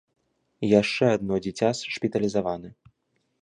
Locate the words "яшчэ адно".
0.81-1.37